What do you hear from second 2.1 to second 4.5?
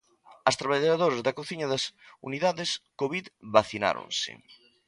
unidades covid vacináronse.